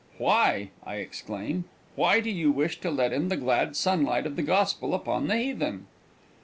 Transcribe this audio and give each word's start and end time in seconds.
"Why," 0.17 0.71
I 0.83 0.95
exclaimed, 0.95 1.65
"why 1.95 2.21
do 2.21 2.31
you 2.31 2.51
wish 2.51 2.79
to 2.81 2.89
let 2.89 3.13
in 3.13 3.27
the 3.29 3.37
glad 3.37 3.75
sunlight 3.75 4.25
of 4.25 4.35
the 4.35 4.41
gospel 4.41 4.95
upon 4.95 5.27
the 5.27 5.37
heathen?" 5.37 5.85